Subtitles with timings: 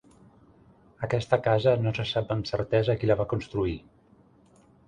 [1.07, 3.77] Aquesta casa, no se sap amb certesa qui la va construir.